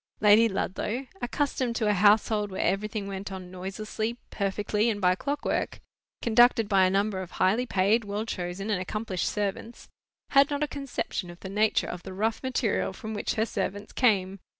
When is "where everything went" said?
2.49-3.31